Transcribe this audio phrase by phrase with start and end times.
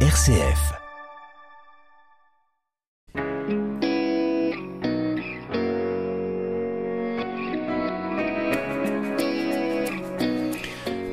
[0.00, 0.85] RCF.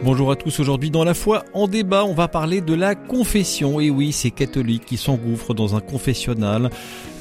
[0.03, 3.79] Bonjour à tous, aujourd'hui dans la foi en débat, on va parler de la confession.
[3.79, 6.71] Et oui, ces catholiques qui s'engouffrent dans un confessionnal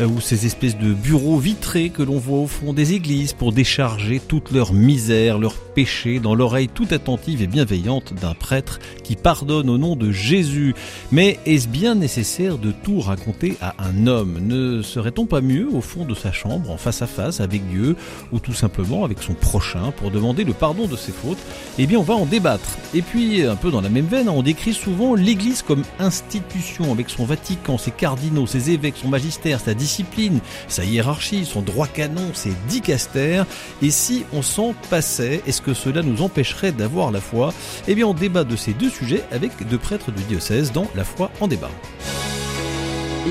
[0.01, 3.53] euh, ou ces espèces de bureaux vitrés que l'on voit au fond des églises pour
[3.53, 9.14] décharger toute leur misère, leurs péchés dans l'oreille tout attentive et bienveillante d'un prêtre qui
[9.14, 10.75] pardonne au nom de Jésus.
[11.12, 14.41] Mais est-ce bien nécessaire de tout raconter à un homme?
[14.43, 17.94] Ne serait-on pas mieux au fond de sa chambre, en face à face avec Dieu
[18.33, 21.39] ou tout simplement avec son prochain pour demander le pardon de ses fautes?
[21.79, 22.71] Eh bien, on va en débattre.
[22.94, 27.08] Et puis, un peu dans la même veine, on décrit souvent l'Église comme institution, avec
[27.11, 32.30] son Vatican, ses cardinaux, ses évêques, son magistère, sa discipline, sa hiérarchie, son droit canon,
[32.34, 33.47] ses dicastères.
[33.80, 37.53] Et si on s'en passait, est-ce que cela nous empêcherait d'avoir la foi?
[37.89, 41.05] Eh bien, on débat de ces deux sujets avec deux prêtres du diocèse dans La
[41.05, 41.70] foi en débat.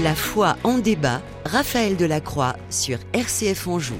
[0.03, 3.95] La foi en débat, Raphaël Delacroix sur RCF Anjou.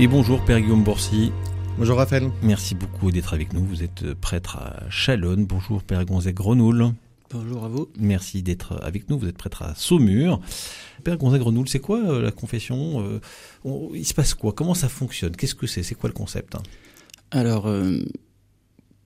[0.00, 1.30] Et bonjour Père Guillaume Bourcy.
[1.78, 2.30] Bonjour Raphaël.
[2.42, 3.62] Merci beaucoup d'être avec nous.
[3.64, 5.44] Vous êtes prêtre à Chalonne.
[5.44, 6.92] Bonjour Père Gonzague Grenoul.
[7.30, 7.88] Bonjour à vous.
[7.98, 9.18] Merci d'être avec nous.
[9.18, 10.40] Vous êtes prêtre à Saumur.
[11.04, 13.20] Père Gonzague Grenoul, c'est quoi euh, la confession euh,
[13.64, 14.52] on- Il se passe quoi?
[14.52, 15.36] Comment ça fonctionne?
[15.36, 15.82] Qu'est-ce que c'est?
[15.82, 16.54] C'est quoi le concept?
[16.54, 16.62] Hein
[17.30, 17.98] Alors, euh,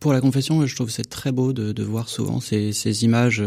[0.00, 3.04] pour la confession, je trouve que c'est très beau de, de voir souvent ces, ces
[3.04, 3.42] images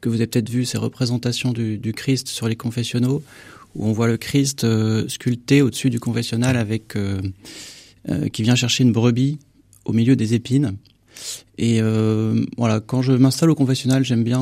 [0.00, 3.22] que vous avez peut-être vues, ces représentations du, du Christ sur les confessionnaux,
[3.74, 7.20] où on voit le Christ euh, sculpté au-dessus du confessionnal avec euh,
[8.08, 9.38] euh, qui vient chercher une brebis
[9.84, 10.76] au milieu des épines.
[11.56, 11.80] Et
[12.56, 14.38] voilà, quand je m'installe au confessionnal, j'aime bien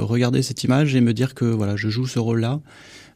[0.00, 2.60] regarder cette image et me dire que voilà, je joue ce rôle-là,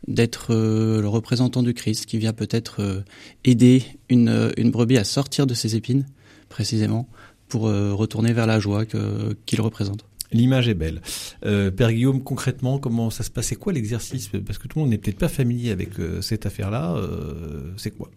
[0.08, 3.05] d'être le représentant du Christ qui vient peut-être
[3.44, 6.06] aider une, brebis à sortir de ses épines,
[6.48, 7.06] précisément,
[7.48, 10.05] pour retourner vers la joie qu'il représente.
[10.32, 11.00] L'image est belle.
[11.44, 13.46] Euh, Père Guillaume, concrètement, comment ça se passe?
[13.46, 14.28] C'est quoi l'exercice?
[14.44, 16.97] Parce que tout le monde n'est peut-être pas familier avec euh, cette affaire-là.
[16.97, 18.10] Euh, c'est quoi?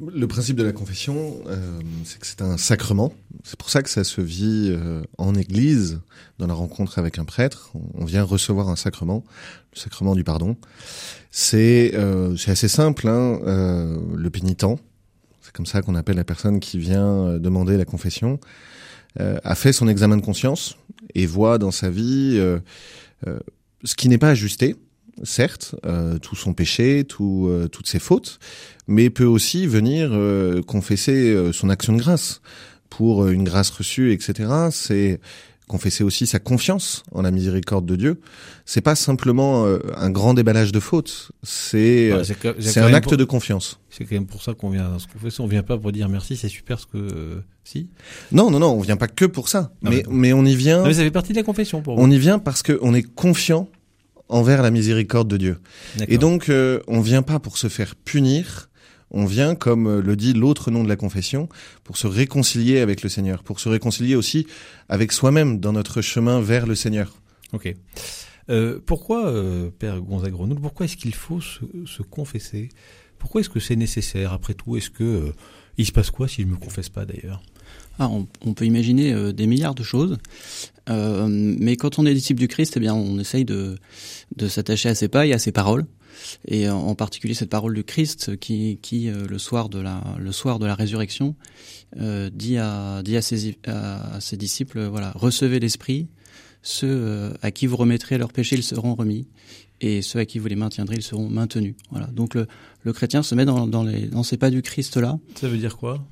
[0.00, 1.42] Le principe de la confession,
[2.04, 3.12] c'est que c'est un sacrement.
[3.42, 4.74] C'est pour ça que ça se vit
[5.18, 6.00] en église,
[6.38, 7.72] dans la rencontre avec un prêtre.
[7.94, 9.24] On vient recevoir un sacrement,
[9.74, 10.56] le sacrement du pardon.
[11.32, 11.92] C'est
[12.46, 13.08] assez simple.
[13.08, 13.40] Hein,
[14.14, 14.64] le pénitent,
[15.42, 18.38] c'est comme ça qu'on appelle la personne qui vient demander la confession,
[19.18, 20.76] a fait son examen de conscience
[21.14, 22.58] et voit dans sa vie euh,
[23.26, 23.38] euh,
[23.84, 24.76] ce qui n'est pas ajusté.
[25.22, 28.38] Certes, euh, tout son péché, tout, euh, toutes ses fautes,
[28.86, 32.40] mais peut aussi venir euh, confesser euh, son action de grâce
[32.88, 34.48] pour euh, une grâce reçue, etc.
[34.70, 35.20] C'est
[35.70, 38.20] confesser aussi sa confiance en la miséricorde de Dieu.
[38.66, 42.24] C'est pas simplement euh, un grand déballage de fautes, c'est euh,
[42.58, 43.78] c'est un acte pour- de confiance.
[43.88, 45.40] C'est quand même pour ça qu'on vient à se confesser.
[45.40, 46.96] On vient pas pour dire merci, c'est super ce que.
[46.98, 47.88] euh, si
[48.32, 50.80] Non, non, non, on vient pas que pour ça, mais mais on y vient.
[50.80, 52.02] Non, mais ça fait partie de la confession pour vous.
[52.02, 53.68] On y vient parce que on est confiant
[54.28, 55.58] envers la miséricorde de Dieu.
[56.08, 58.69] Et donc, euh, on vient pas pour se faire punir,
[59.10, 61.48] on vient, comme euh, le dit l'autre nom de la confession,
[61.84, 64.46] pour se réconcilier avec le Seigneur, pour se réconcilier aussi
[64.88, 67.12] avec soi-même dans notre chemin vers le Seigneur.
[67.52, 67.74] Ok.
[68.48, 72.68] Euh, pourquoi, euh, Père Gonzague pourquoi est-ce qu'il faut se, se confesser?
[73.18, 74.32] Pourquoi est-ce que c'est nécessaire?
[74.32, 75.32] Après tout, est-ce que euh,
[75.76, 77.42] il se passe quoi si je me confesse pas d'ailleurs?
[77.98, 80.18] Ah, on, on peut imaginer euh, des milliards de choses,
[80.88, 83.76] Euh, mais quand on est disciple du Christ, eh bien, on essaye de,
[84.34, 85.86] de s'attacher à ses pas et à ses paroles,
[86.46, 88.78] et en, en particulier cette parole du Christ qui,
[89.08, 91.34] euh, le soir de la, le soir de la résurrection,
[91.98, 96.08] euh, dit à, dit à ses, à, ses disciples, euh, voilà, recevez l'Esprit,
[96.62, 99.26] ceux euh, à qui vous remettrez leurs péchés, ils seront remis,
[99.80, 101.74] et ceux à qui vous les maintiendrez, ils seront maintenus.
[101.90, 102.06] Voilà.
[102.08, 102.46] Donc le,
[102.82, 105.18] le chrétien se met dans, dans, les, dans ces pas du Christ là.
[105.36, 106.04] Ça veut dire quoi?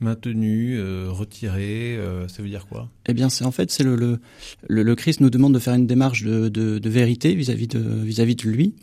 [0.00, 2.90] Maintenu, euh, retiré, euh, ça veut dire quoi?
[3.06, 4.18] Eh bien, c'est en fait, c'est le,
[4.66, 8.34] le, Christ nous demande de faire une démarche de, de, de vérité vis-à-vis de vis-à-vis
[8.34, 8.74] de lui,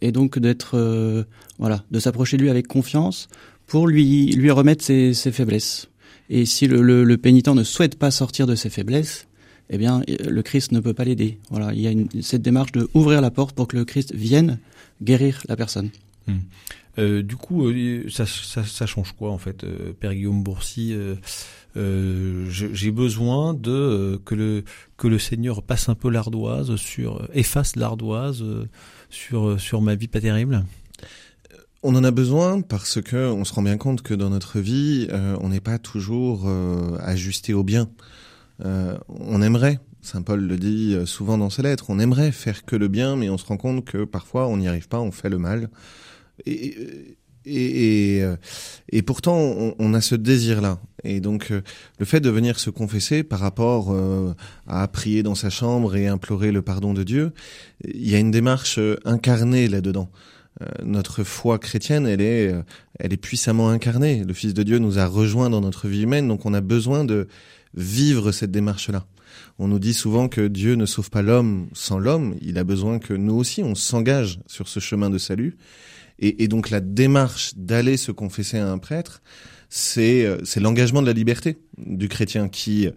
[0.00, 1.24] et donc d'être euh,
[1.58, 3.28] voilà, de s'approcher de lui avec confiance
[3.66, 5.88] pour lui lui remettre ses, ses faiblesses.
[6.30, 9.28] Et si le, le, le pénitent ne souhaite pas sortir de ses faiblesses,
[9.70, 11.38] eh bien, le Christ ne peut pas l'aider.
[11.50, 14.14] Voilà, il y a une, cette démarche de ouvrir la porte pour que le Christ
[14.14, 14.58] vienne
[15.02, 15.90] guérir la personne.
[16.28, 16.32] Euh,
[16.96, 21.14] Du coup, euh, ça, ça, ça change quoi en fait, euh, Père Guillaume Bourcy euh,
[21.76, 24.64] euh, J'ai besoin de euh, que le
[24.96, 28.66] que le Seigneur passe un peu l'ardoise sur euh, efface l'ardoise euh,
[29.10, 30.64] sur euh, sur ma vie pas terrible?
[31.82, 35.06] On en a besoin parce que on se rend bien compte que dans notre vie,
[35.10, 37.90] euh, on n'est pas toujours euh, ajusté au bien.
[38.64, 42.64] Euh, on aimerait, Saint Paul le dit euh, souvent dans ses lettres, on aimerait faire
[42.64, 45.12] que le bien, mais on se rend compte que parfois on n'y arrive pas, on
[45.12, 45.68] fait le mal.
[46.44, 46.76] Et,
[47.46, 48.36] et, et, euh,
[48.90, 50.80] et pourtant, on, on, a ce désir-là.
[51.04, 51.62] Et donc, euh,
[51.98, 54.34] le fait de venir se confesser par rapport euh,
[54.66, 57.32] à prier dans sa chambre et implorer le pardon de Dieu,
[57.84, 60.10] il y a une démarche incarnée là-dedans.
[60.82, 62.52] notre foi chrétienne, elle est,
[62.98, 64.24] elle est puissamment incarnée.
[64.24, 67.04] Le Fils de Dieu nous a rejoints dans notre vie humaine, donc on a besoin
[67.04, 67.28] de
[67.74, 69.06] vivre cette démarche-là.
[69.58, 72.36] On nous dit souvent que Dieu ne sauve pas l'homme sans l'homme.
[72.40, 75.56] Il a besoin que nous aussi, on s'engage sur ce chemin de salut.
[76.18, 79.22] Et, et donc la démarche d'aller se confesser à un prêtre,
[79.68, 82.88] c'est euh, c'est l'engagement de la liberté du chrétien qui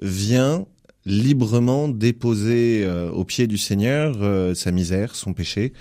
[0.00, 0.66] vient
[1.06, 5.72] librement déposer euh, au pied du Seigneur euh, sa misère, son péché.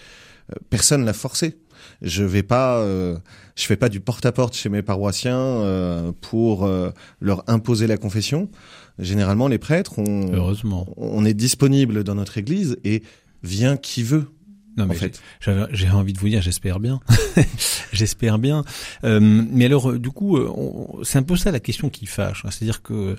[0.51, 1.57] Euh, personne l'a forcé.
[2.01, 6.69] Je vais pas, je fais pas du porte-à-porte chez mes paroissiens pour
[7.19, 8.49] leur imposer la confession.
[8.99, 10.87] Généralement, les prêtres, on, Heureusement.
[10.95, 13.03] on est disponible dans notre église et
[13.43, 14.27] vient qui veut.
[14.77, 15.21] Non, mais en fait.
[15.71, 16.99] j'ai envie de vous dire, j'espère bien,
[17.93, 18.63] j'espère bien.
[19.03, 22.43] Euh, mais alors, euh, du coup, euh, c'est un peu ça la question qui fâche,
[22.45, 22.49] hein.
[22.51, 23.15] c'est-à-dire que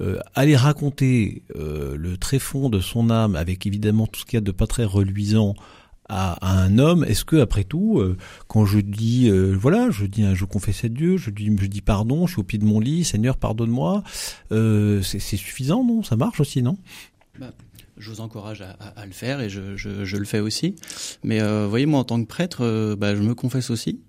[0.00, 4.38] euh, aller raconter euh, le tréfonds de son âme, avec évidemment tout ce qu'il y
[4.38, 5.54] a de pas très reluisant,
[6.08, 8.16] à, à un homme, est-ce que après tout, euh,
[8.46, 12.26] quand je dis, voilà, je dis, je confesse à Dieu, je dis, je dis pardon,
[12.26, 14.02] je suis au pied de mon lit, Seigneur, pardonne-moi,
[14.50, 16.02] c'est suffisant, non?
[16.02, 16.76] Ça marche aussi, non?
[17.38, 17.50] Bah
[17.96, 20.74] je vous encourage à, le faire et je, le fais aussi.
[21.22, 24.00] Mais euh, voyez, moi en tant que prêtre, euh, bah, je me confesse aussi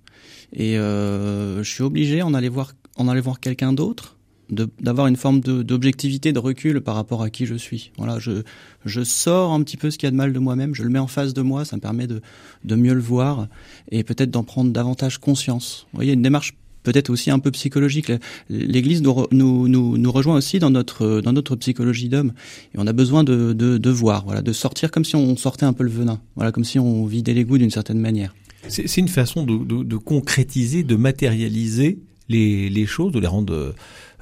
[0.54, 4.18] et euh, je suis obligé en aller voir en aller voir quelqu'un d'autre,
[4.50, 7.92] d'avoir une forme d'objectivité, de, de, recul par rapport à qui je suis.
[7.98, 8.44] Voilà, je,
[8.86, 10.90] je sors un petit peu ce qu'il y a de mal de moi-même, je le
[10.90, 12.22] mets en face de moi, ça me permet de,
[12.64, 13.50] de mieux le voir
[13.92, 15.88] et peut-être d'en prendre davantage conscience.
[15.92, 16.56] Vous voyez, une démarche
[16.86, 18.12] peut-être aussi un peu psychologique.
[18.50, 22.32] L'Église nous, nous, nous, nous, rejoint aussi dans notre, dans notre psychologie d'homme.
[22.74, 25.66] Et on a besoin de, de, de, voir, voilà, de sortir comme si on sortait
[25.66, 28.34] un peu le venin, voilà, comme si on vidait l'égout d'une certaine manière.
[28.68, 32.00] C'est une façon de, de, de, concrétiser, de matérialiser
[32.30, 33.76] les, les choses, de les rendre.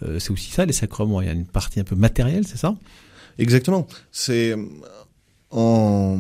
[0.03, 1.21] Euh, c'est aussi ça, les sacrements.
[1.21, 2.75] Il y a une partie un peu matérielle, c'est ça?
[3.37, 3.87] Exactement.
[4.11, 4.55] C'est
[5.51, 6.17] en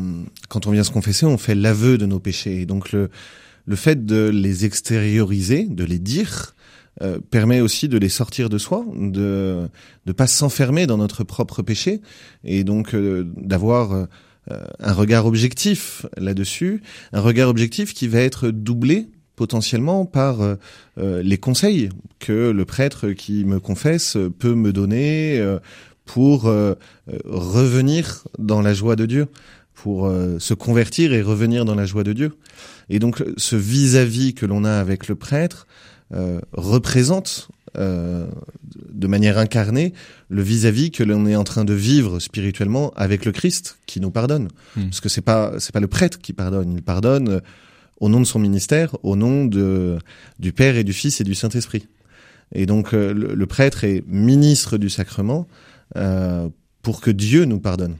[0.47, 2.61] quand on vient se confesser, on fait l'aveu de nos péchés.
[2.61, 3.09] Et donc le
[3.65, 6.55] le fait de les extérioriser, de les dire,
[7.01, 9.67] euh, permet aussi de les sortir de soi, de
[10.05, 12.01] ne pas s'enfermer dans notre propre péché,
[12.43, 14.05] et donc euh, d'avoir euh,
[14.79, 20.57] un regard objectif là-dessus, un regard objectif qui va être doublé potentiellement par
[20.97, 21.89] les conseils
[22.19, 25.43] que le prêtre qui me confesse peut me donner
[26.05, 26.43] pour
[27.25, 29.27] revenir dans la joie de Dieu,
[29.73, 30.09] pour
[30.39, 32.33] se convertir et revenir dans la joie de Dieu.
[32.89, 35.67] Et donc ce vis-à-vis que l'on a avec le prêtre
[36.13, 38.27] euh, représente euh,
[38.91, 39.93] de manière incarnée
[40.29, 44.11] le vis-à-vis que l'on est en train de vivre spirituellement avec le Christ qui nous
[44.11, 44.49] pardonne.
[44.75, 44.83] Mmh.
[44.83, 47.39] Parce que c'est pas c'est pas le prêtre qui pardonne, il pardonne euh,
[47.99, 49.97] au nom de son ministère, au nom de
[50.37, 51.87] du Père et du Fils et du Saint-Esprit.
[52.53, 55.47] Et donc euh, le, le, prêtre est ministre du sacrement
[55.95, 56.47] euh,
[56.83, 57.95] pour que Dieu nous pardonne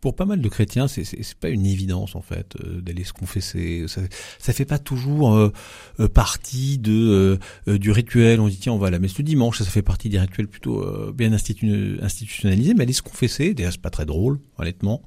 [0.00, 3.84] pour pas mal de chrétiens, c'est pas une évidence en fait euh, d'aller se confesser.
[3.88, 4.00] Ça,
[4.38, 5.52] ça fait pas toujours euh,
[6.00, 7.38] euh partie de
[7.68, 8.40] euh, du rituel.
[8.40, 10.18] On dit tiens on va à la messe le dimanche, ça, ça fait partie des
[10.18, 12.74] rituels plutôt bien institu institutionnalisés.
[12.74, 15.02] Mais aller se confesser, déjà c'est pas très drôle honnêtement.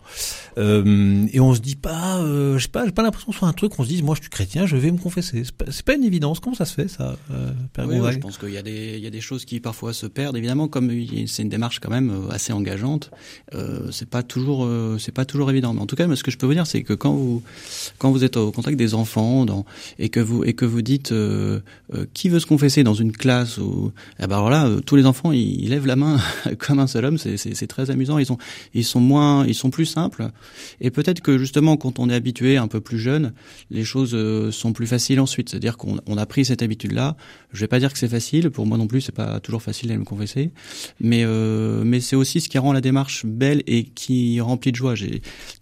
[0.58, 3.54] et on se dit pas, je sais pas, j'ai pas l'impression que ce soit un
[3.54, 3.80] truc.
[3.80, 5.44] On se dise moi je suis chrétien, je vais me confesser.
[5.46, 6.40] C'est pas, pas une évidence.
[6.40, 7.16] Comment ça se fait ça
[7.74, 9.94] Père oui, Je pense qu'il y a des il y a des choses qui parfois
[9.94, 10.36] se perdent.
[10.36, 10.92] Évidemment comme
[11.28, 13.12] c'est une démarche quand même assez engageante.
[13.92, 14.61] c'est pas toujours
[15.00, 15.74] c'est pas toujours évident.
[15.74, 17.42] Mais en tout cas, ce que je peux vous dire, c'est que quand vous
[17.98, 19.46] quand vous êtes au contact des enfants
[20.00, 21.60] et que vous et que vous dites euh,
[21.94, 25.06] euh, qui veut se confesser dans une classe ou eh ben alors euh, tous les
[25.06, 26.20] enfants ils, lèvent la main
[26.60, 27.18] comme un seul homme.
[27.18, 28.18] C'est très amusant.
[28.18, 28.38] Ils sont
[28.74, 30.30] ils sont moins ils sont plus simples.
[30.80, 33.34] Et peut-être que justement quand on est habitué un peu plus jeune,
[33.70, 35.50] les choses euh, sont plus faciles ensuite.
[35.50, 37.16] C'est-à-dire qu'on on a pris cette habitude là.
[37.54, 38.50] Je vais pas dire que c'est facile.
[38.50, 40.52] Pour moi non plus, c'est pas toujours facile d'aller me confesser.
[41.00, 44.78] Mais euh, mais c'est aussi ce qui rend la démarche belle et qui remplit de
[44.78, 44.94] joie.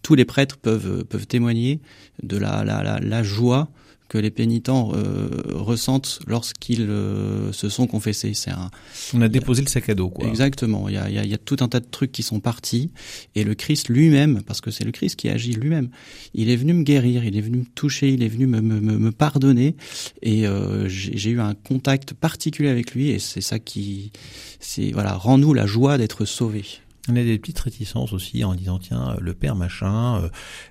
[0.01, 1.79] Tous les prêtres peuvent peuvent témoigner
[2.21, 3.69] de la la, la, la joie
[4.09, 8.33] que les pénitents euh, ressentent lorsqu'ils euh, se sont confessés.
[8.33, 8.71] C'est un.
[9.13, 10.27] On a déposé le sac à dos, quoi.
[10.27, 10.89] Exactement.
[10.89, 12.23] Il y a, il y a, il y a tout un tas de trucs qui
[12.23, 12.91] sont partis
[13.35, 15.89] et le Christ lui-même, parce que c'est le Christ qui agit lui-même,
[16.33, 18.79] il est venu me guérir, il est venu me toucher, il est venu me, me,
[18.79, 19.75] me pardonner
[20.23, 24.11] et euh, j'ai eu un contact particulier avec lui et c'est ça qui,
[24.59, 26.65] c'est voilà, rend-nous la joie d'être sauvés.
[27.09, 30.29] On a des petites réticences aussi en disant tiens le père machin, euh,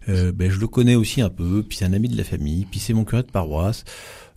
[0.08, 2.64] euh, ben je le connais aussi un peu, puis c'est un ami de la famille,
[2.70, 3.84] puis c'est mon curé de paroisse.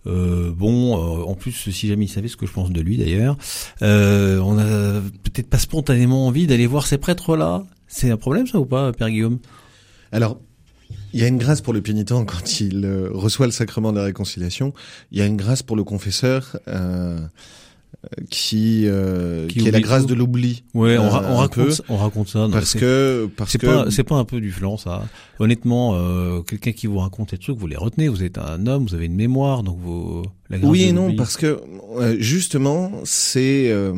[0.08, 2.96] Euh, bon, euh, en plus, si jamais il savait ce que je pense de lui
[2.96, 3.36] d'ailleurs,
[3.82, 7.62] euh, on a peut-être pas spontanément envie d'aller voir ces prêtres-là.
[7.86, 9.38] C'est un problème ça ou pas, Père Guillaume?
[10.10, 10.40] Alors,
[11.14, 13.98] Il y a une grâce pour le pénitent quand il euh, reçoit le sacrement de
[13.98, 14.72] la réconciliation.
[15.10, 17.20] Il y a une grâce pour le confesseur euh,
[18.30, 20.08] qui euh, Qui qui, est la grâce tout.
[20.08, 20.64] de l'oubli.
[20.74, 22.38] Ouais, on, Euh, ra- on un raconte, peu, ça- on raconte ça.
[22.40, 25.02] non, parce que parce c'est que pas, c'est pas un peu du flan, ça.
[25.38, 28.08] Honnêtement, euh, quelqu'un qui vous raconte des trucs, vous les retenez.
[28.08, 30.22] Vous êtes un homme, vous avez une mémoire, donc vous.
[30.50, 31.60] La grâce oui et non parce que
[31.98, 33.94] euh, justement c'est euh,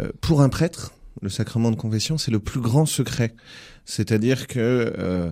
[0.00, 3.34] euh, pour un prêtre le sacrement de confession c'est le plus grand secret.
[3.84, 4.58] C'est-à-dire que
[4.98, 5.30] euh,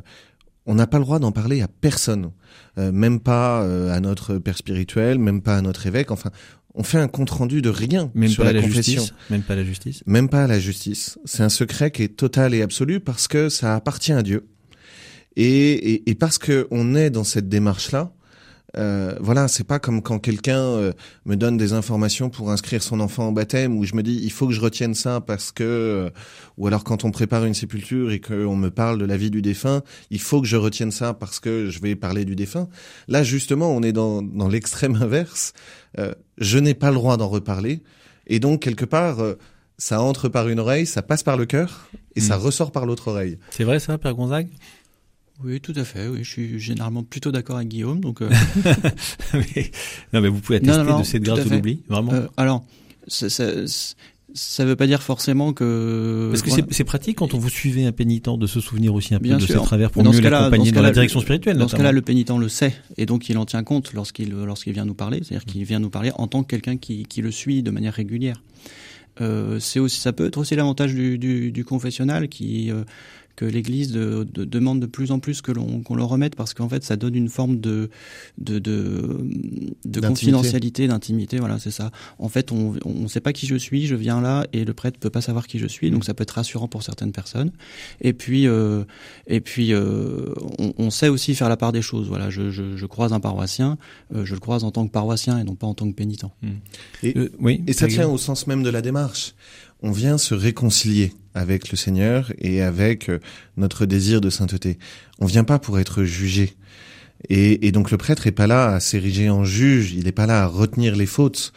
[0.66, 2.30] on n'a pas le droit d'en parler à personne,
[2.78, 6.10] Euh, même pas euh, à notre père spirituel, même pas à notre évêque.
[6.10, 6.30] Enfin,
[6.74, 9.00] on fait un compte rendu de rien même sur pas la, la confession.
[9.02, 9.14] justice.
[9.30, 10.02] Même pas la justice.
[10.06, 11.18] même pas la justice.
[11.24, 14.48] C'est un secret qui est total et absolu parce que ça appartient à Dieu.
[15.36, 18.13] Et, et, et parce que on est dans cette démarche-là,
[18.76, 20.92] euh, voilà, c'est pas comme quand quelqu'un euh,
[21.26, 24.30] me donne des informations pour inscrire son enfant au baptême où je me dis il
[24.32, 26.10] faut que je retienne ça parce que, euh,
[26.58, 29.42] ou alors quand on prépare une sépulture et qu'on me parle de la vie du
[29.42, 32.68] défunt, il faut que je retienne ça parce que je vais parler du défunt.
[33.08, 35.52] Là, justement, on est dans, dans l'extrême inverse.
[35.98, 37.82] Euh, je n'ai pas le droit d'en reparler
[38.26, 39.20] et donc quelque part.
[39.20, 39.34] euh,
[39.76, 42.42] ça entre par une oreille, ça passe par le cœur et ça Mm.
[42.42, 43.38] ressort par l'autre oreille.
[43.50, 44.46] C'est vrai ça, Père Gonzague?
[45.42, 46.06] Oui, tout à fait.
[46.08, 48.00] Oui, je suis généralement plutôt d'accord avec Guillaume.
[48.00, 48.30] Donc, euh,
[49.34, 49.70] Mais-
[50.12, 52.12] Non, mais vous pouvez Non, attester non, non, de cette grâce l'oubli, vraiment.
[52.12, 52.64] euh, alors,
[53.08, 53.46] ça, ça,
[54.32, 56.28] ça veut pas dire forcément que.
[56.30, 56.66] Parce que voilà.
[56.70, 59.38] c'est- pratique quand on vous suivez un pénitent de se souvenir aussi un peu Bien
[59.38, 59.60] de sûr.
[59.60, 61.56] ses travers pour Dans mieux dans l'accompagner dans, la direction spirituelle.
[61.58, 64.72] Dans ce cas-là, le pénitent le sait et donc il en tient compte lorsqu'il lorsqu'il
[64.72, 67.30] vient nous parler, c'est-à-dire qu'il vient nous parler en tant que quelqu'un qui, qui le
[67.32, 68.42] suit de manière régulière.
[69.20, 72.82] Euh, c'est aussi, ça peut être aussi l'avantage du, du, du confessionnal qui euh,
[73.36, 76.54] que l'Église de- de- demande de plus en plus que l'on qu'on le remette parce
[76.54, 77.90] qu'en fait ça donne une forme de
[78.38, 79.26] de de,
[79.84, 81.38] de confidentialité, d'intimité.
[81.38, 81.90] Voilà, c'est ça.
[82.18, 84.98] En fait, on on sait pas qui je suis, je viens là et le prêtre
[84.98, 87.50] peut pas savoir qui je suis, donc ça peut être rassurant pour certaines personnes.
[88.00, 88.84] Et puis euh,
[89.26, 92.08] et puis euh, on, on sait aussi faire la part des choses.
[92.08, 93.78] Voilà, je, je, je croise un paroissien,
[94.14, 96.24] euh, je le croise en tant que paroissien et non pas en tant que pénitent.
[97.04, 99.34] Euh, oui, Et ça tient au sens même de la démarche.
[99.82, 103.18] On vient se réconcilier avec le Seigneur et avec euh,
[103.56, 104.78] notre désir de sainteté.
[105.18, 106.54] On vient pas pour être jugé.
[107.30, 110.42] Et, donc le prêtre est pas là à s'ériger en juge, il est pas là
[110.42, 111.52] à retenir les fautes.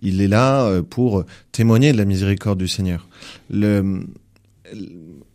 [0.00, 3.08] Il est là euh, pour témoigner de la miséricorde du Seigneur.
[3.50, 4.08] Une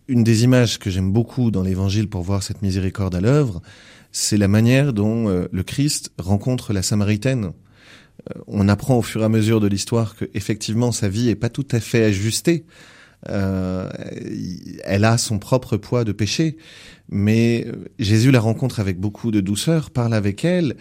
[0.08, 3.62] des images que j'aime beaucoup dans l'Évangile pour voir cette miséricorde à l'œuvre,
[4.12, 7.52] c'est la manière dont euh, le Christ rencontre la Samaritaine
[8.48, 11.50] on apprend au fur et à mesure de l'histoire que effectivement sa vie est pas
[11.50, 12.66] tout à fait ajustée.
[13.30, 13.90] Euh,
[14.86, 16.58] elle a son propre poids de péché,
[17.10, 20.78] mais Jésus la rencontre avec beaucoup de douceur, parle avec elle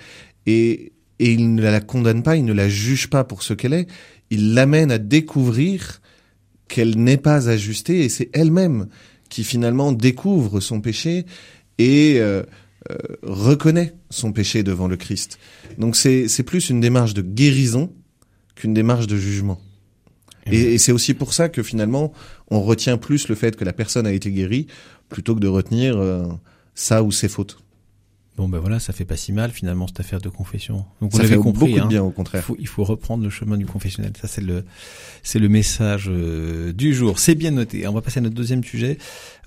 [0.47, 3.73] et, et il ne la condamne pas, il ne la juge pas pour ce qu'elle
[3.73, 3.89] est,
[4.31, 6.01] il l'amène à découvrir
[6.69, 8.87] qu'elle n'est pas ajustée et c'est elle-même
[9.29, 11.27] qui finalement découvre son péché
[11.79, 12.43] et euh,
[12.91, 15.39] euh, reconnaît son péché devant le Christ.
[15.79, 17.93] Donc c'est c'est plus une démarche de guérison
[18.55, 19.61] qu'une démarche de jugement.
[20.51, 22.13] Et, et c'est aussi pour ça que finalement
[22.51, 24.67] on retient plus le fait que la personne a été guérie
[25.09, 26.25] plutôt que de retenir euh,
[26.75, 27.59] ça ou ses fautes.
[28.39, 30.85] Bon ben voilà, ça fait pas si mal finalement cette affaire de confession.
[31.03, 31.85] Donc vous Ça l'avez fait compris, beaucoup hein.
[31.85, 32.45] de bien au Il contraire.
[32.45, 34.13] faut, il faut reprendre le chemin du confessionnel.
[34.21, 34.65] Ça, c'est le,
[35.25, 37.19] c'est le message euh, du jour.
[37.19, 37.87] C'est bien noté.
[37.89, 38.97] On va passer à notre deuxième sujet.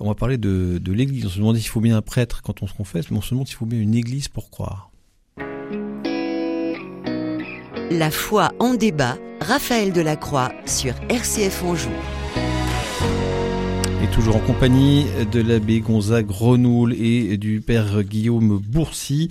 [0.01, 1.25] On va parler de, de l'église.
[1.25, 3.29] On se demande s'il faut bien un prêtre quand on se confesse, mais on se
[3.29, 4.91] demande s'il faut bien une église pour croire.
[7.91, 11.89] La foi en débat, Raphaël Delacroix sur RCF Anjou.
[14.03, 19.29] Et toujours en compagnie de l'abbé Gonzague Renoul et du père Guillaume Bourcy.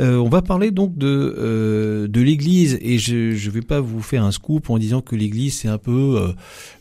[0.00, 4.00] Euh, on va parler donc de euh, de l'Église et je je vais pas vous
[4.00, 6.32] faire un scoop en disant que l'Église c'est un peu euh,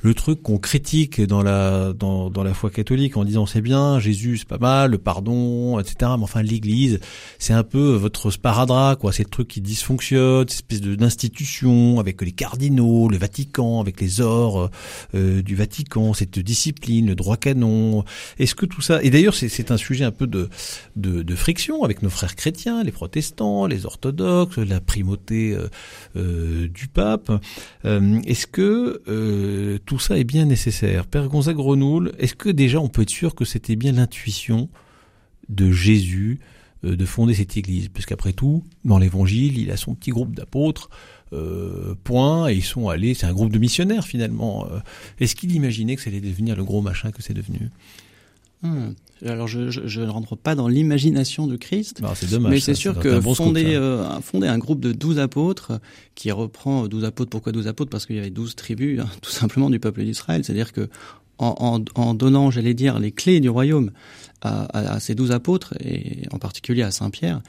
[0.01, 3.99] le truc qu'on critique dans la dans dans la foi catholique en disant c'est bien
[3.99, 6.99] Jésus c'est pas mal le pardon etc mais enfin l'Église
[7.37, 12.21] c'est un peu votre sparadrap quoi c'est le truc qui dysfonctionne cette espèce d'institution avec
[12.21, 14.69] les cardinaux le Vatican avec les ors
[15.15, 19.77] euh, du Vatican cette discipline le droit est-ce que tout ça et d'ailleurs c'est un
[19.77, 25.53] sujet un peu de friction avec nos frères chrétiens les protestants, les orthodoxes, la primauté
[25.53, 25.67] euh,
[26.15, 27.31] euh, du pape.
[27.85, 31.07] Euh, est-ce que tout ça est bien nécessaire?
[31.07, 34.69] Père Gonzague Renoul, est-ce que déjà on peut être sûr que c'était bien l'intuition
[35.49, 36.39] de Jésus
[36.83, 37.89] de fonder cette église?
[37.89, 40.89] Parce qu'après tout, dans l'évangile, il a son petit groupe d'apôtres,
[41.33, 44.67] euh, point, et ils sont allés, c'est un groupe de missionnaires finalement.
[44.71, 44.79] Euh,
[45.19, 47.69] Est-ce qu'il imaginait que ça allait devenir le gros machin que c'est devenu?
[48.63, 48.91] Hmm.
[49.25, 52.51] Alors je, je, je ne rentre pas dans l'imagination de Christ, C'est dommage.
[52.51, 55.79] mais c'est sûr que un bon fonder, euh, un- fonder un groupe de 12 apôtres
[56.15, 57.89] qui reprend 12 apôtres, pourquoi 12 apôtres?
[57.89, 60.43] Parce qu'il y avait 12 tribus, hein, tout simplement, du peuple d'Israël.
[60.43, 60.89] C'est-à-dire que
[61.39, 63.89] en, en, donnant, j'allais dire, les clés du royaume
[64.43, 67.41] à, à, ses douze apôtres, et en particulier à Saint Pierre,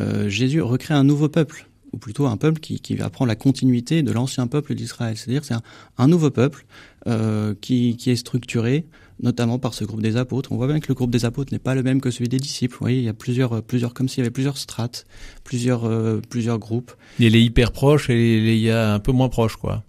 [0.00, 3.36] euh, Jésus recrée un nouveau peuple, ou plutôt un peuple qui, qui va prendre la
[3.36, 5.16] continuité de l'ancien peuple d'Israël.
[5.16, 5.62] C'est-à-dire c'est un,
[5.98, 6.66] un, nouveau peuple
[7.06, 8.86] euh, qui, qui est structuré
[9.22, 10.52] notamment par ce groupe des apôtres.
[10.52, 12.38] On voit bien que le groupe des apôtres n'est pas le même que celui des
[12.38, 12.74] disciples.
[12.74, 15.06] Vous voyez, il y a plusieurs, plusieurs comme s'il y avait plusieurs strates,
[15.42, 16.92] plusieurs, euh, plusieurs groupes.
[17.18, 19.84] Il y a les hyper proches et il y a un peu moins proches, quoi.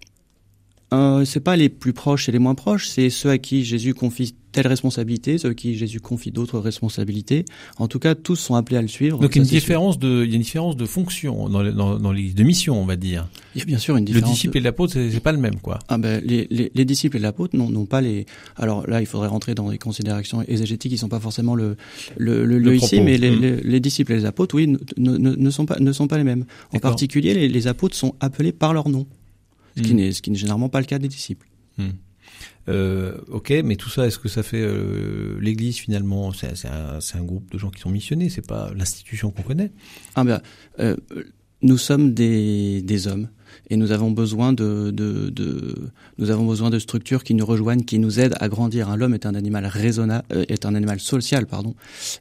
[0.94, 3.92] Euh, c'est pas les plus proches et les moins proches, c'est ceux à qui Jésus
[3.92, 7.44] confie telle responsabilité, ceux à qui Jésus confie d'autres responsabilités.
[7.78, 9.18] En tout cas, tous sont appelés à le suivre.
[9.18, 11.62] Donc il y a une différence de, il y a une différence de fonction dans,
[11.72, 13.28] dans, dans les de mission, on va dire.
[13.54, 14.28] Il y a bien sûr une différence.
[14.28, 15.78] Le disciple et l'apôtre, c'est pas le même, quoi.
[15.88, 18.26] Ah ben les, les, les disciples et l'apôtre n'ont pas les.
[18.56, 21.76] Alors là, il faudrait rentrer dans les considérations exégétiques, ils sont pas forcément le
[22.16, 23.60] le, le, le ici, mais les, mmh.
[23.64, 26.24] les, disciples et les apôtres, oui, ne, ne, ne, sont pas ne sont pas les
[26.24, 26.44] mêmes.
[26.72, 29.06] En particulier, les, apôtres sont appelés par leur nom
[29.76, 31.46] ce qui n'est ce qui n'est généralement pas le cas des disciples.
[31.76, 31.90] Hmm.
[32.68, 36.32] Euh, ok, mais tout ça, est-ce que ça fait euh, l'Église finalement?
[36.32, 39.70] C'est un, un, groupe de gens qui sont missionnés, c'est pas l'institution qu'on connaît.
[40.14, 40.42] Ah ben,
[40.78, 40.96] euh,
[41.62, 43.28] nous sommes des, des hommes
[43.70, 45.74] et nous avons besoin de, de, de,
[46.18, 48.96] nous avons besoin de structures qui nous rejoignent, qui nous aident à grandir.
[48.96, 51.74] L'homme est un animal raisonnable, euh, est un animal social, pardon.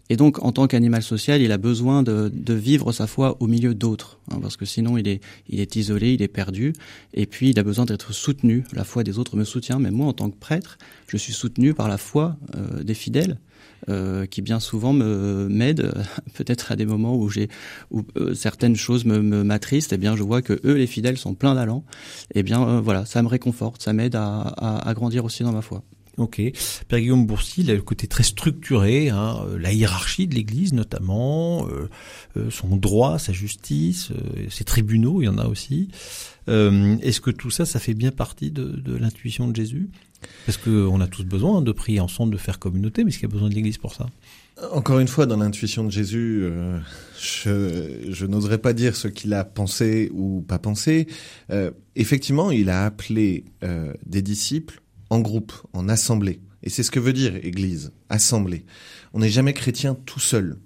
[0.09, 3.47] Et donc, en tant qu'animal social, il a besoin de, de vivre sa foi au
[3.47, 6.73] milieu d'autres, hein, parce que sinon, il est, il est isolé, il est perdu.
[7.13, 8.63] Et puis, il a besoin d'être soutenu.
[8.73, 10.77] La foi des autres me soutient, mais moi, en tant que prêtre,
[11.07, 13.37] je suis soutenu par la foi euh, des fidèles
[13.89, 15.93] euh, qui bien souvent me m'aident,
[16.33, 17.47] peut-être à des moments où j'ai
[17.89, 21.17] où euh, certaines choses me m'attristent, et eh bien je vois que eux les fidèles
[21.17, 21.85] sont pleins d'allant,
[22.35, 25.53] eh bien euh, voilà, ça me réconforte, ça m'aide à, à, à, grandir aussi dans
[25.53, 25.83] ma foi.
[26.17, 26.41] Ok.
[26.87, 31.67] Père Guillaume a le côté très structuré, hein, la hiérarchie de l'Église notamment,
[32.49, 34.09] son droit, sa justice,
[34.49, 35.89] ses tribunaux, il y en a aussi.
[36.47, 39.91] Est-ce que tout ça, ça fait bien partie de, de l'intuition de Jésus?
[40.45, 43.31] Parce qu'on a tous besoin de prier ensemble, de faire communauté, mais est-ce qu'il y
[43.31, 44.07] a besoin de l'Église pour ça?
[44.71, 46.79] Encore une fois, dans l'intuition de Jésus, euh,
[47.19, 51.07] je, n'oserais pas dire ce qu'il a pensé ou pas pensé.
[51.51, 54.81] Euh, effectivement, il a appelé euh, des disciples
[55.11, 56.41] en groupe, en assemblée.
[56.63, 58.65] Et c'est ce que veut dire Église, assemblée.
[59.13, 60.57] On n'est jamais chrétien tout seul.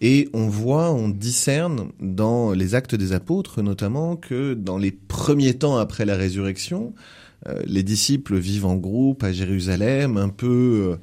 [0.00, 5.54] Et on voit, on discerne dans les actes des apôtres notamment que dans les premiers
[5.54, 6.94] temps après la résurrection,
[7.66, 10.96] les disciples vivent en groupe à Jérusalem, un peu euh,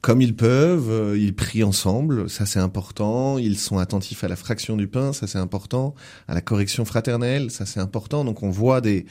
[0.00, 4.36] comme ils peuvent, euh, ils prient ensemble, ça c'est important, ils sont attentifs à la
[4.36, 5.94] fraction du pain, ça c'est important,
[6.28, 9.06] à la correction fraternelle, ça c'est important, donc on voit des,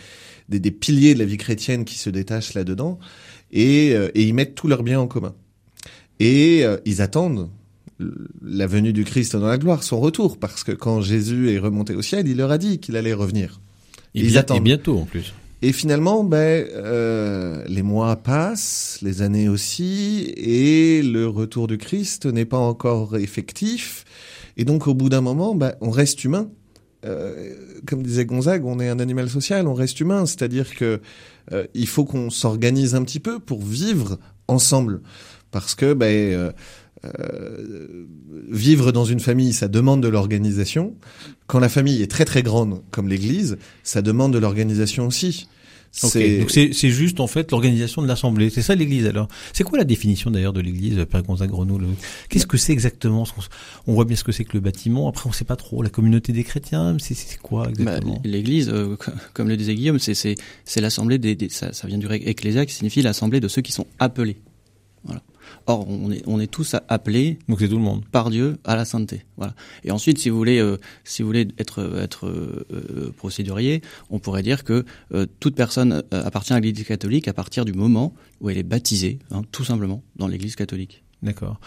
[0.50, 3.00] des, des, piliers de la vie chrétienne qui se détachent là-dedans,
[3.52, 5.34] et, et, ils mettent tous leurs biens en commun.
[6.20, 7.50] Et ils attendent
[8.42, 11.94] la venue du Christ dans la gloire, son retour, parce que quand Jésus est remonté
[11.94, 13.62] au ciel, il leur a dit qu'il allait revenir.
[14.14, 14.58] Et ils attendent.
[14.58, 15.34] Et bientôt en plus.
[15.66, 22.28] Et finalement, ben, euh, les mois passent, les années aussi, et le retour du Christ
[22.28, 24.06] n'est pas encore effectif.
[24.58, 26.52] Et donc, au bout d'un moment, ben, on reste humain.
[27.04, 27.56] Euh,
[27.88, 30.28] comme disait Gonzague, on est un animal social, on reste humain.
[30.28, 31.02] C'est-à-dire que
[31.52, 35.02] euh, il faut qu'on s'organise un petit peu pour vivre ensemble,
[35.50, 36.52] parce que ben, euh,
[37.06, 38.06] euh,
[38.50, 40.94] vivre dans une famille, ça demande de l'organisation.
[41.48, 45.48] Quand la famille est très très grande, comme l'Église, ça demande de l'organisation aussi.
[46.04, 46.40] Okay.
[46.40, 48.50] Donc c'est juste en fait l'organisation de l'assemblée.
[48.50, 49.30] C'est ça l'Église alors.
[49.54, 51.86] C'est quoi la définition d'ailleurs de l'Église, Père Gonzague Grenoble?
[52.30, 53.26] Qu'est-ce que c'est exactement?
[53.88, 55.08] On voit bien ce que c'est que le bâtiment.
[55.08, 55.82] Après on sait pas trop.
[55.82, 58.22] La communauté des chrétiens, c'est quoi bah, exactement?
[58.26, 58.98] L'Église, euh,
[59.34, 62.66] comme le disait Guillaume, c'est c'est l'assemblée des, des, ça, ça vient du grec ecclésia
[62.66, 64.38] qui signifie l'assemblée de ceux qui sont appelés.
[65.06, 65.22] Voilà.
[65.68, 67.40] Or, on est, on est tous appelés.
[67.48, 68.06] Donc c'est tout le monde.
[68.12, 69.26] Par Dieu à la sainteté.
[69.38, 69.54] Voilà.
[69.84, 74.44] Et ensuite, si vous voulez, euh, si vous voulez être, être euh, procédurier, on pourrait
[74.44, 78.58] dire que euh, toute personne appartient à l'Église catholique à partir du moment où elle
[78.58, 81.04] est baptisée, hein, tout simplement, dans l'Église catholique.
[81.24, 81.60] D'accord.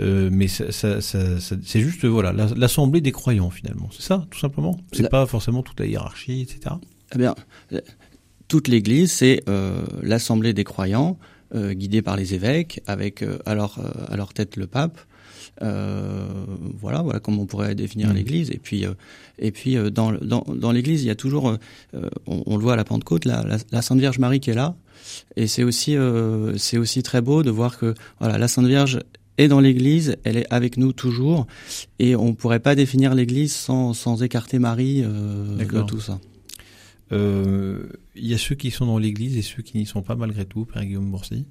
[0.00, 3.88] Euh, mais ça, ça, ça, c'est juste voilà l'assemblée des croyants finalement.
[3.92, 4.78] C'est ça, tout simplement?
[4.92, 5.08] C'est la...
[5.08, 6.74] pas forcément toute la hiérarchie, etc.
[7.14, 7.34] Eh bien,
[8.48, 9.42] toute l'Église, c'est
[10.02, 11.18] l'assemblée des croyants
[11.54, 14.98] euh, guidés par les évêques, avec euh, à, leur, euh, à leur tête le pape.
[15.62, 16.26] Euh,
[16.78, 18.14] voilà, voilà comment on pourrait définir mmh.
[18.14, 18.50] l'Église.
[18.50, 18.92] Et puis, euh,
[19.38, 22.74] et puis dans, dans, dans l'Église, il y a toujours, euh, on, on, le voit
[22.74, 24.76] à la Pentecôte, la, la, la, Sainte Vierge Marie qui est là.
[25.36, 25.96] Et c'est aussi,
[26.56, 28.98] c'est aussi très beau de voir que voilà, la Sainte Vierge
[29.38, 31.46] est dans l'Église, elle est avec nous toujours,
[31.98, 36.18] et on pourrait pas définir l'Église sans, sans écarter Marie de tout ça.
[37.12, 40.16] Euh, il y a ceux qui sont dans l'église et ceux qui n'y sont pas
[40.16, 41.46] malgré tout, Père Guillaume Boursi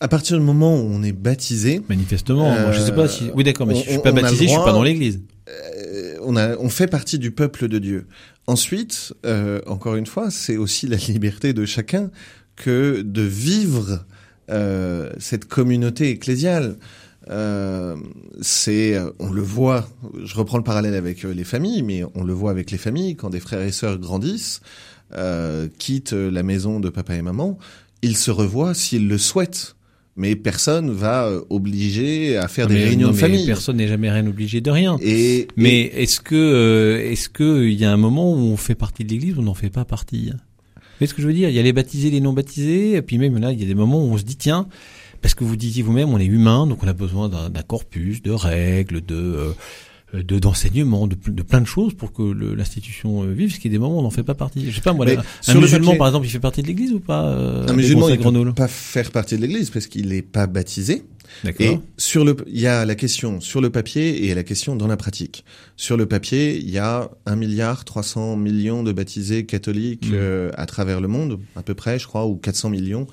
[0.00, 3.30] à partir du moment où on est baptisé, manifestement, euh, moi je sais pas si,
[3.34, 5.20] oui d'accord, mais on, si je suis pas baptisé, droit, je suis pas dans l'Église.
[5.48, 8.06] Euh, on a, on fait partie du peuple de Dieu.
[8.46, 12.10] Ensuite, euh, encore une fois, c'est aussi la liberté de chacun
[12.56, 14.04] que de vivre
[14.50, 16.76] euh, cette communauté ecclésiale.
[17.30, 17.96] Euh,
[18.40, 19.88] c'est, on le voit.
[20.24, 23.30] Je reprends le parallèle avec les familles, mais on le voit avec les familles quand
[23.30, 24.60] des frères et sœurs grandissent,
[25.78, 27.58] quittent la maison de papa et maman,
[28.02, 29.74] ils se revoient s'ils le souhaitent
[30.18, 33.46] mais personne va euh, obliger à faire des réunions de famille.
[33.46, 34.98] Personne n'est jamais rien obligé de rien.
[35.00, 38.74] Et, mais est-ce que euh, est-ce que il y a un moment où on fait
[38.74, 40.32] partie de l'Église ou on n'en fait pas partie?
[40.32, 41.48] Vous voyez ce que je veux dire?
[41.48, 43.66] Il y a les baptisés, les non baptisés, et puis même là, il y a
[43.66, 44.66] des moments où on se dit tiens,
[45.20, 48.30] parce que vous disiez vous-même, on est humain, donc on a besoin d'un corpus, de
[48.30, 49.52] règles, de euh,
[50.14, 53.68] euh, de d'enseignement, de, de, plein de choses pour que l'institution euh, vive, ce qui
[53.68, 54.70] est des moments où on n'en fait pas partie.
[54.70, 57.26] Je sais pas moi, un musulman par exemple, il fait partie de l'Église ou pas
[57.26, 61.04] euh, Un musulman, il peut pas faire partie de l'Église parce qu'il n'est pas baptisé.
[61.58, 64.86] Et sur le, il y a la question sur le papier et la question dans
[64.86, 65.44] la pratique.
[65.76, 70.52] Sur le papier, il y a un milliard 300 millions de baptisés catholiques mmh.
[70.56, 73.06] à travers le monde, à peu près, je crois, ou 400 millions.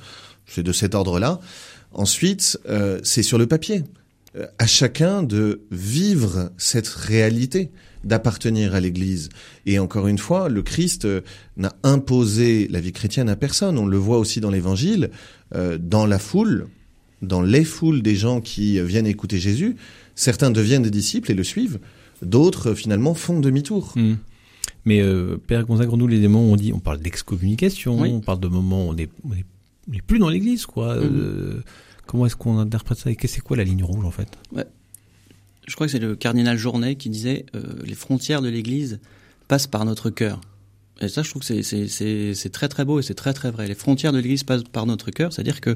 [0.45, 1.41] C'est de cet ordre-là.
[1.95, 3.83] Ensuite, euh, c'est sur le papier.
[4.37, 7.69] Euh, à chacun de vivre cette réalité
[8.03, 9.29] d'appartenir à l'Église.
[9.65, 11.21] Et encore une fois, le Christ euh,
[11.57, 13.77] n'a imposé la vie chrétienne à personne.
[13.77, 15.09] On le voit aussi dans l'Évangile,
[15.55, 16.67] euh, dans la foule,
[17.21, 19.77] dans les foules des gens qui viennent écouter Jésus.
[20.15, 21.79] Certains deviennent des disciples et le suivent.
[22.21, 23.93] D'autres, finalement, font demi-tour.
[23.95, 24.15] Hmm.
[24.83, 25.01] Mais
[25.47, 28.91] Père Gonzague, nous, les démons, on dit, on parle d'excommunication, on parle de moments où
[28.91, 28.95] on
[29.87, 30.95] n'est plus dans l'Église, quoi.
[30.95, 31.61] Hmm.
[32.05, 34.29] Comment est-ce qu'on interprète ça Et c'est quoi la ligne rouge en fait?
[34.51, 34.65] Ouais.
[35.67, 38.99] Je crois que c'est le cardinal Journet qui disait euh, les frontières de l'Église
[39.47, 40.41] passent par notre cœur.
[41.01, 43.67] Et ça, je trouve que c'est très très beau et c'est très très vrai.
[43.67, 45.75] Les frontières de l'Église passent par notre cœur, c'est-à-dire que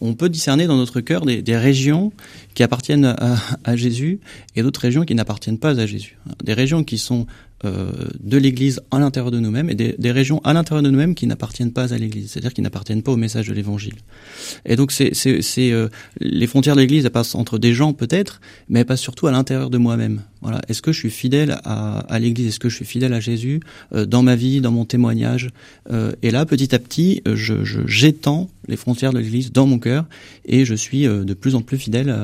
[0.00, 2.12] on peut discerner dans notre cœur des, des régions
[2.54, 4.18] qui appartiennent à, à Jésus
[4.56, 6.18] et d'autres régions qui n'appartiennent pas à Jésus.
[6.42, 10.52] Des régions qui sont euh, de l'Église à l'intérieur de nous-mêmes et des, régions à
[10.52, 13.54] l'intérieur de nous-mêmes qui n'appartiennent pas à l'Église, c'est-à-dire qui n'appartiennent pas au message de
[13.54, 13.94] l'Évangile.
[14.64, 15.12] Et donc c'est
[15.72, 15.88] euh,
[16.20, 19.30] les frontières de l'Église elles passent entre des gens peut-être, mais elles passent surtout à
[19.30, 20.22] l'intérieur de moi-même.
[20.42, 23.60] Voilà, est-ce que je suis fidèle à, l'Église, est-ce que je suis fidèle à Jésus
[23.94, 25.50] euh, dans ma vie, dans mon témoignage?
[26.22, 27.54] Et là, petit à petit, je
[27.86, 30.04] j'étends les frontières de l'Église dans mon cœur
[30.44, 32.14] et je suis de plus en plus fidèle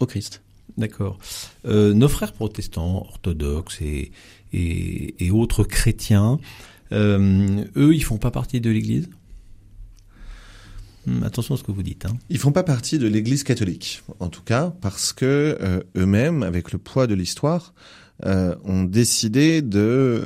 [0.00, 0.42] au Christ.
[0.76, 1.18] D'accord.
[1.64, 4.12] nos frères protestants, orthodoxes et
[4.56, 6.38] et, autres chrétiens,
[6.92, 9.08] euh, eux, ils font pas partie de l'Église?
[11.06, 12.06] Hmm, Attention à ce que vous dites.
[12.06, 12.16] Hein.
[12.30, 16.72] Ils font pas partie de l'Église catholique, en tout cas, parce que euh, eux-mêmes, avec
[16.72, 17.74] le poids de l'histoire,
[18.24, 20.22] euh, ont décidé de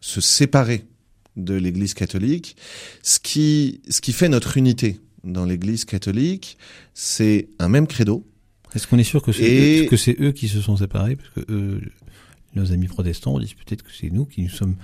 [0.00, 0.86] se séparer
[1.36, 2.56] de l'Église catholique.
[3.02, 6.58] Ce qui, ce qui fait notre unité dans l'Église catholique,
[6.94, 8.24] c'est un même credo.
[8.74, 11.16] Est-ce qu'on est sûr que c'est que c'est eux qui se sont séparés?
[11.16, 11.80] Parce que eux,
[12.56, 14.76] nos amis protestants disent peut-être que c'est nous qui nous sommes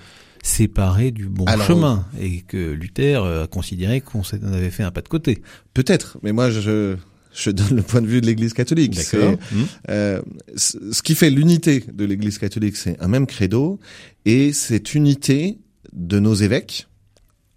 [0.42, 5.08] séparés du bon chemin et que Luther a considéré qu'on avait fait un pas de
[5.08, 5.42] côté.
[5.74, 6.96] Peut-être, mais moi je
[7.32, 8.98] je donne le point de vue de l'Église catholique.
[9.88, 10.20] Euh,
[10.56, 13.78] ce qui fait l'unité de l'Église catholique, c'est un même credo
[14.24, 15.58] et cette unité
[15.92, 16.88] de nos évêques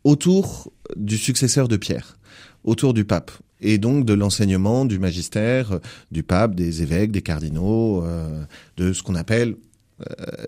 [0.04, 2.18] autour du successeur de Pierre,
[2.64, 5.80] autour du pape et donc de l'enseignement du magistère,
[6.12, 8.44] du pape, des évêques, des cardinaux, euh,
[8.78, 9.56] de ce qu'on appelle euh,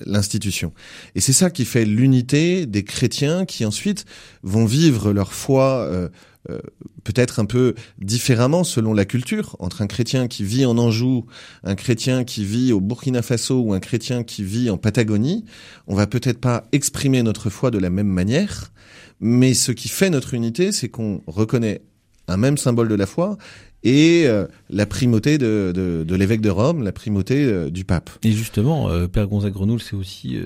[0.05, 0.73] l'institution.
[1.13, 4.05] Et c'est ça qui fait l'unité des chrétiens qui ensuite
[4.43, 6.10] vont vivre leur foi euh,
[6.49, 6.60] euh,
[7.03, 11.25] peut-être un peu différemment selon la culture, entre un chrétien qui vit en Anjou,
[11.63, 15.45] un chrétien qui vit au Burkina Faso ou un chrétien qui vit en Patagonie,
[15.88, 18.71] on va peut-être pas exprimer notre foi de la même manière,
[19.19, 21.81] mais ce qui fait notre unité, c'est qu'on reconnaît
[22.27, 23.38] un même symbole de la foi
[23.86, 28.10] et euh, la primauté de, de, l'évêque de Rome, la primauté euh, du pape.
[28.24, 30.38] Et justement, euh, Père Gonzague Grenoul, c'est aussi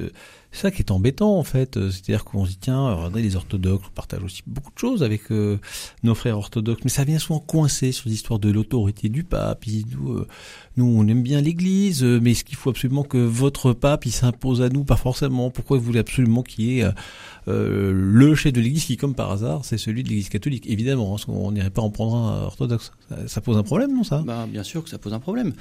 [0.51, 1.75] ça qui est embêtant en fait.
[1.75, 5.29] C'est-à-dire qu'on se dit tiens, regardez les orthodoxes, on partage aussi beaucoup de choses avec
[6.03, 9.65] nos frères orthodoxes, mais ça vient souvent coincer sur l'histoire de l'autorité du pape.
[9.91, 10.25] nous,
[10.77, 14.62] nous, on aime bien l'Église, mais est-ce qu'il faut absolument que votre pape il s'impose
[14.62, 14.83] à nous?
[14.83, 15.49] Pas forcément.
[15.51, 16.85] Pourquoi vous voulez absolument qu'il y ait
[17.47, 20.65] euh, le chef de l'Église qui, comme par hasard, c'est celui de l'Église catholique?
[20.67, 22.91] Évidemment, hein, on n'irait pas en prendre un orthodoxe.
[23.27, 24.23] Ça, pose un problème, non ça?
[24.25, 25.53] Bah, Bien sûr que ça pose un problème.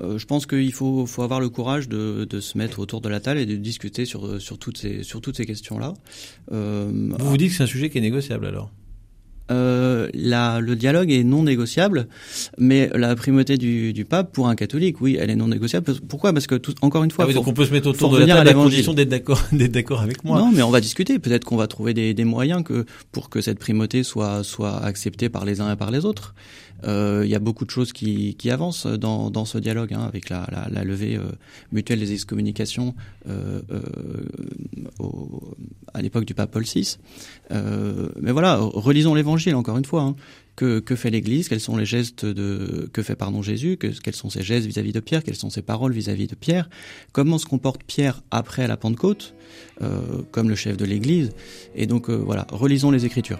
[0.00, 3.40] Euh, je pense qu'il faut, avoir le courage de, se mettre autour de la table
[3.40, 5.94] et de discuter sur, sur toutes ces, sur toutes ces questions-là.
[6.52, 8.70] Euh, vous vous dites que c'est un sujet qui est négociable alors?
[9.50, 12.08] Euh, la, le dialogue est non négociable,
[12.58, 15.94] mais la primauté du, du, pape pour un catholique, oui, elle est non négociable.
[16.08, 16.32] Pourquoi?
[16.32, 18.26] Parce que tout, encore une fois, ah donc on peut se mettre autour de la
[18.26, 20.38] table à, condition d'être d'accord, d'être d'accord avec moi.
[20.38, 21.18] Non, mais on va discuter.
[21.18, 25.28] Peut-être qu'on va trouver des, des, moyens que pour que cette primauté soit soit acceptée
[25.28, 26.34] par les uns et par les autres.
[26.84, 30.02] Euh, il y a beaucoup de choses qui, qui avancent dans, dans ce dialogue, hein,
[30.06, 31.24] avec la, la, la levée euh,
[31.72, 32.94] mutuelle des excommunications
[35.00, 35.56] au,
[35.92, 36.98] à l'époque du pape Paul VI.
[37.50, 40.02] mais voilà, relisons l'Évangile l'évangile, encore une fois.
[40.02, 40.16] Hein.
[40.56, 41.48] Que, que, fait l'Église?
[41.48, 43.76] Quels sont les gestes de que fait pardon Jésus?
[43.76, 45.22] Que, Quels sont ses gestes vis-à-vis de Pierre?
[45.22, 46.68] Quelles sont ses paroles vis-à-vis de Pierre?
[47.12, 49.34] Comment se comporte Pierre après la Pentecôte,
[49.82, 51.30] euh, comme le chef de l'Église?
[51.76, 53.38] Et donc euh, voilà, relisons les Écritures.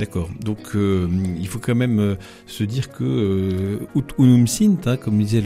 [0.00, 0.30] D'accord.
[0.40, 2.16] Donc euh, il faut quand même
[2.46, 5.42] se dire que ut unum sint, hein, comme disait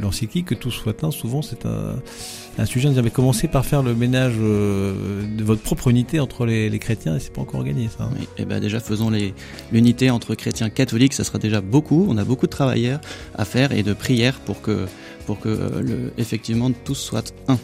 [0.00, 2.02] l'encyclique, que tout soit un, souvent c'est un,
[2.58, 2.88] un, sujet.
[2.88, 7.16] On mais commencez par faire le ménage de votre propre unité entre les, les chrétiens
[7.16, 8.04] et c'est pas encore gagné ça.
[8.04, 8.10] Hein.
[8.14, 9.10] Oui, et eh ben déjà faisons
[9.72, 12.06] l'unité entre chrétiens catholiques, ça sera déjà beaucoup.
[12.08, 13.00] On a beaucoup de travailleurs
[13.34, 14.86] à faire et de prières pour que
[15.26, 15.48] pour que
[15.80, 17.58] le, effectivement tous soient un.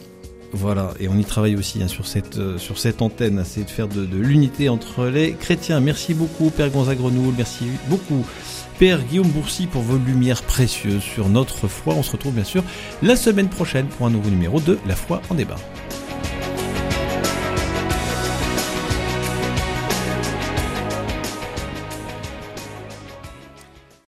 [0.55, 3.69] Voilà, et on y travaille aussi hein, sur, cette, euh, sur cette antenne, c'est de
[3.71, 5.79] faire de, de l'unité entre les chrétiens.
[5.79, 8.23] Merci beaucoup Père Gonzague Grenoul, merci beaucoup
[8.83, 11.93] Guillaume Bourcy pour vos lumières précieuses sur notre foi.
[11.93, 12.63] On se retrouve bien sûr
[13.01, 15.55] la semaine prochaine pour un nouveau numéro de La foi en débat.